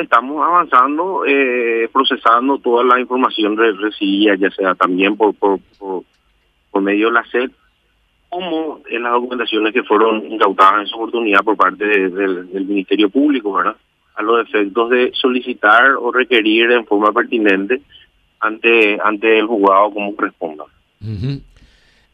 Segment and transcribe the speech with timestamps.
[0.00, 7.08] estamos avanzando, eh, procesando toda la información recibida, ya sea también por, por, por, medio
[7.08, 7.50] de la SED,
[8.28, 13.52] como en las documentaciones que fueron incautadas en su oportunidad por parte del Ministerio Público,
[13.52, 13.76] ¿verdad?
[14.16, 17.82] A los efectos de solicitar o requerir en forma pertinente
[18.40, 20.64] ante, ante el juzgado como corresponda.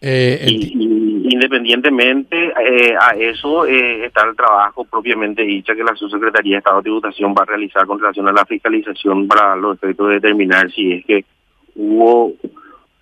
[0.00, 6.58] Eh, independientemente eh, a eso eh, está el trabajo propiamente dicha que la Subsecretaría de
[6.58, 10.14] Estado de Tributación va a realizar con relación a la fiscalización para los efectos de
[10.14, 11.24] determinar si es que
[11.74, 12.32] hubo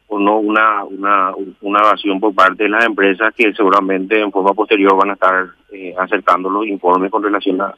[0.09, 4.55] o no una, una, una evasión por parte de las empresas que seguramente en forma
[4.55, 5.48] posterior van a estar
[5.98, 7.75] acercando los informes con relación a,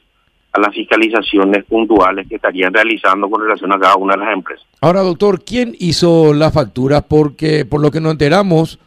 [0.53, 4.67] a las fiscalizaciones puntuales que estarían realizando con relación a cada una de las empresas.
[4.81, 7.03] Ahora, doctor, ¿quién hizo la factura?
[7.03, 8.79] Porque por lo que nos enteramos,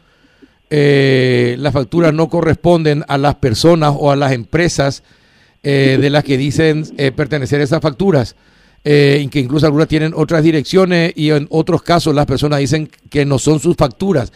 [0.74, 5.02] eh, las facturas no corresponden a las personas o a las empresas
[5.62, 8.36] eh, de las que dicen eh, pertenecer a esas facturas,
[8.82, 13.38] que incluso algunas tienen otras direcciones y en otros casos las personas dicen que no
[13.38, 14.32] son sus facturas.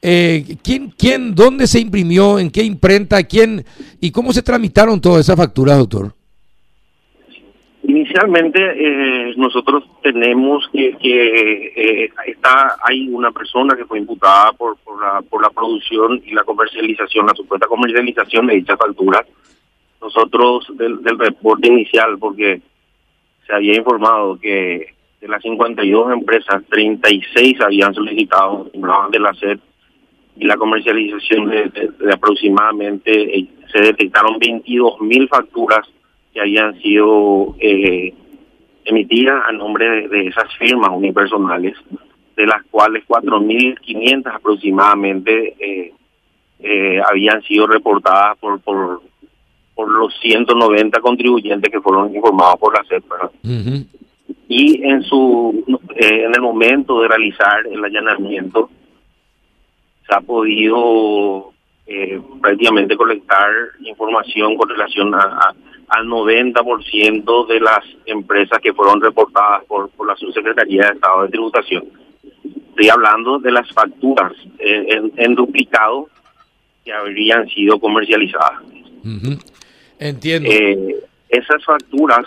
[0.00, 3.64] ¿quién, ¿Quién, dónde se imprimió, en qué imprenta, quién
[4.00, 6.14] y cómo se tramitaron todas esas facturas, doctor?
[7.90, 10.96] Inicialmente eh, nosotros tenemos que,
[11.74, 16.32] eh, está hay una persona que fue imputada por, por, la, por la producción y
[16.32, 19.26] la comercialización, la supuesta comercialización de dichas facturas.
[20.00, 22.62] Nosotros del, reporte inicial, porque
[23.44, 28.70] se había informado que de las 52 empresas, 36 habían solicitado,
[29.10, 29.58] de la SED
[30.36, 35.88] y la comercialización de, de aproximadamente, eh, se detectaron 22 mil facturas
[36.32, 38.14] que habían sido eh,
[38.84, 41.74] emitidas a nombre de, esas firmas unipersonales,
[42.36, 45.92] de las cuales 4.500 aproximadamente eh,
[46.60, 49.02] eh, habían sido reportadas por, por,
[49.74, 53.04] por los 190 contribuyentes que fueron informados por la SEP.
[54.48, 55.64] Y en, su,
[55.96, 58.68] en el momento de realizar el allanamiento,
[60.06, 61.52] se ha podido
[62.40, 65.54] prácticamente colectar información con relación a
[65.90, 71.28] al 90% de las empresas que fueron reportadas por, por la Subsecretaría de Estado de
[71.28, 71.84] Tributación.
[72.70, 76.08] Estoy hablando de las facturas en, en, duplicado
[76.84, 78.62] que habrían sido comercializadas.
[79.98, 80.48] Entiendo.
[80.48, 80.96] Eh,
[81.28, 82.24] esas facturas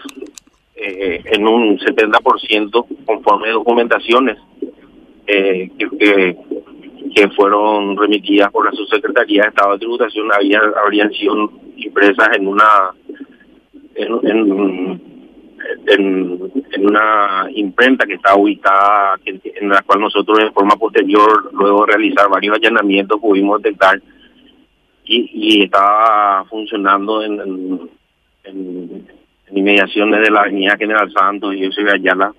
[0.75, 4.37] eh, en un 70% conforme documentaciones
[5.25, 6.35] eh, que,
[7.15, 12.47] que, fueron remitidas por la Subsecretaría de Estado de Tributación habían, habrían sido impresas en
[12.47, 12.93] una
[13.95, 15.01] en,
[15.87, 21.93] en, una imprenta que está ubicada, en la cual nosotros de forma posterior, luego de
[21.93, 24.01] realizar varios allanamientos, pudimos detectar
[25.05, 27.89] y, y estaba funcionando en, en,
[28.45, 29.07] en,
[29.55, 32.33] inmediaciones de la avenida General Santos y José Ayala.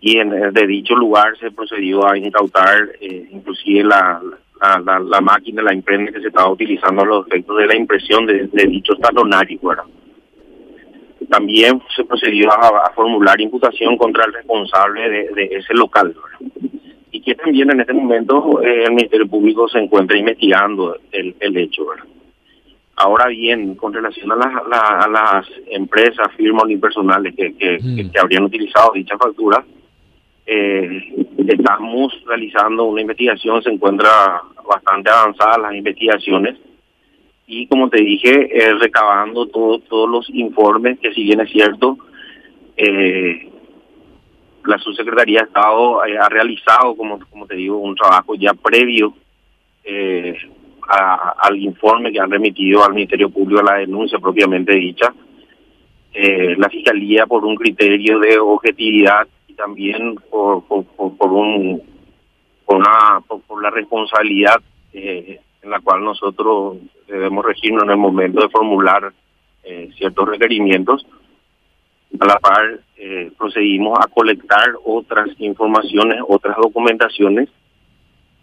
[0.00, 4.20] Y en, de dicho lugar se procedió a incautar eh, inclusive la,
[4.84, 8.48] la, máquina, la imprenta que se estaba utilizando a los efectos de la impresión de,
[8.52, 9.60] de dichos talonarios.
[11.34, 16.14] También se procedió a, formular imputación contra el responsable de, ese local.
[17.10, 21.56] Y que también en este momento eh, el Ministerio Público se encuentra investigando el, el
[21.56, 21.86] hecho.
[22.96, 24.62] Ahora bien, con relación a,
[25.04, 28.10] a las empresas, firmas unipersonales que, que, mm.
[28.12, 29.64] que, habrían utilizado dicha factura,
[30.46, 36.56] eh, estamos realizando una investigación, se encuentra bastante avanzada las investigaciones
[37.46, 41.98] y como te dije, eh, recabando todo, todos los informes, que si bien es cierto,
[42.76, 43.50] eh,
[44.64, 49.14] la subsecretaría de Estado eh, ha realizado, como, como te digo, un trabajo ya previo
[50.86, 55.12] al informe que han remitido al Ministerio Público a la denuncia propiamente dicha.
[56.14, 60.86] la Fiscalía, por un criterio de objetividad y también por, por,
[61.32, 61.82] un,
[62.64, 64.56] por, una, por, la responsabilidad
[65.64, 66.76] en la cual nosotros
[67.08, 69.12] debemos regirnos en el momento de formular
[69.64, 71.06] eh, ciertos requerimientos.
[72.20, 77.48] A la par, eh, procedimos a colectar otras informaciones, otras documentaciones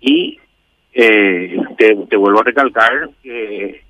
[0.01, 0.39] y
[0.93, 3.83] eh, te, vuelvo a recalcar que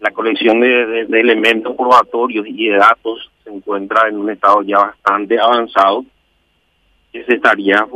[0.00, 5.38] la colección de, elementos probatorios y de datos se encuentra en un estado ya bastante
[5.38, 6.04] avanzado
[7.12, 7.86] que estaría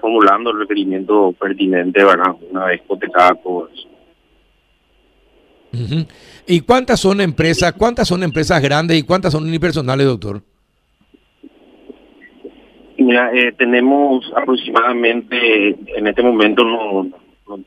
[0.00, 2.34] formulando el requerimiento pertinente, ¿verdad?
[2.50, 3.88] Una vez cotejada todo eso.
[6.46, 10.42] ¿Y cuántas son empresas, cuántas son empresas grandes y cuántas son unipersonales, doctor?
[12.96, 17.10] Mira, eh, tenemos aproximadamente, en este momento no,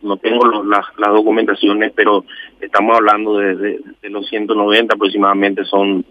[0.01, 2.23] no, tengo las, documentaciones, pero
[2.61, 6.05] estamos hablando de, los 190 aproximadamente son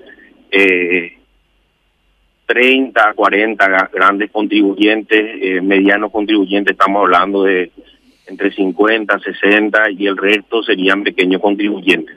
[0.50, 1.18] eh,
[2.46, 7.70] 30 a 40 grandes contribuyentes, eh, medianos contribuyentes, estamos hablando de
[8.26, 12.16] entre 50, 60 y el resto serían pequeños contribuyentes.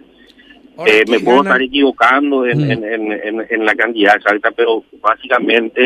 [0.85, 2.71] Eh, me puedo estar equivocando en, mm.
[2.71, 5.81] en, en, en, la cantidad exacta, pero básicamente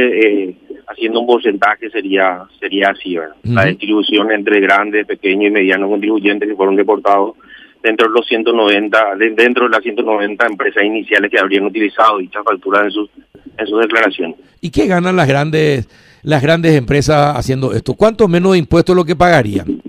[0.50, 0.56] eh,
[0.88, 3.36] haciendo un porcentaje sería sería así, ¿verdad?
[3.44, 7.36] La distribución entre grandes, pequeños y medianos contribuyentes que fueron deportados
[7.82, 12.84] dentro de los 190, dentro de las 190 empresas iniciales que habrían utilizado dicha factura
[12.84, 13.10] en sus
[13.58, 14.38] en sus declaraciones.
[14.62, 15.88] ¿Y qué ganan las grandes
[16.24, 17.94] las grandes empresas haciendo esto?
[17.94, 19.82] ¿Cuánto menos de impuestos lo que pagarían?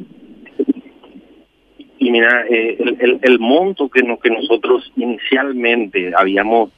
[1.99, 6.71] Y mira, eh, el, el, monto que, que nosotros inicialmente habíamos,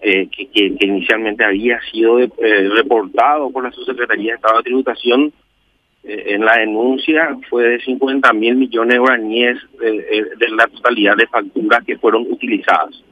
[0.00, 2.30] eh, que, que, inicialmente había sido eh,
[2.74, 5.32] reportado por la Subsecretaría de Estado de Tributación
[6.08, 11.84] en la denuncia fue de 50 mil millones de guaraníes de la totalidad de facturas
[11.84, 13.02] que fueron utilizadas.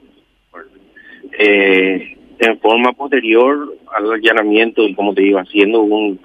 [2.38, 6.18] En forma posterior al allanamiento y como te digo, haciendo un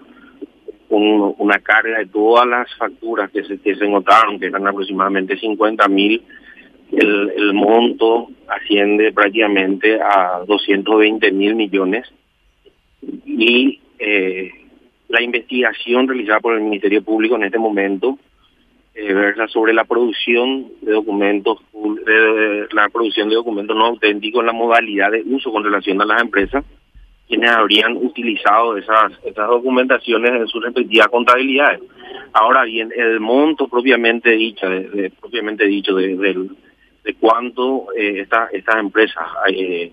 [0.90, 5.88] una carga de todas las facturas que se, que se notaron, que eran aproximadamente 50
[5.88, 6.24] mil,
[6.92, 12.08] el, el monto asciende prácticamente a 220 mil millones.
[13.26, 14.52] Y eh,
[15.10, 18.18] la investigación realizada por el Ministerio Público en este momento
[19.02, 24.52] eh, versa sobre la producción de documentos, de, la producción de documentos no auténticos, la
[24.52, 26.66] modalidad de uso con relación a las empresas
[27.30, 31.80] quienes habrían utilizado esas, esas documentaciones en sus respectivas contabilidades.
[32.34, 39.26] Ahora bien, el monto propiamente dicho, de, propiamente dicho de, de, cuánto eh, estas empresas
[39.48, 39.92] eh,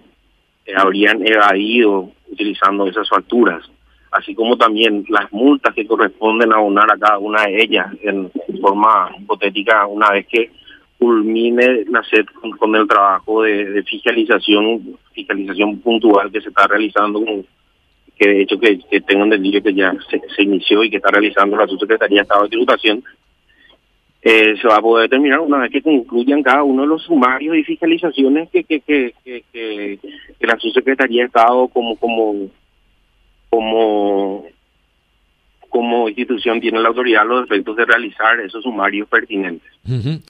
[0.75, 3.63] habrían evadido utilizando esas facturas,
[4.11, 8.31] así como también las multas que corresponden a abonar a cada una de ellas en
[8.61, 10.51] forma hipotética una vez que
[10.99, 12.27] culmine la SED
[12.59, 17.23] con, el trabajo de, fiscalización fiscalización puntual que se está realizando
[18.19, 21.57] que de hecho que, que tengo entendido que ya se, inició y que está realizando
[21.57, 23.05] la subsecretaría de Estado de Tributación
[24.23, 27.57] eh, se va a poder determinar una vez que concluyan cada uno de los sumarios
[27.57, 32.49] y fiscalizaciones que que, que, que, que, la subsecretaría de Estado como como
[33.57, 34.45] como
[35.71, 39.71] como institución tiene la autoridad los efectos de realizar esos sumarios pertinentes.